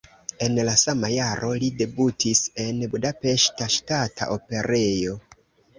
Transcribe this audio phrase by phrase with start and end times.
[0.45, 5.21] En la sama jaro li debutis en Budapeŝta Ŝtata Operejo.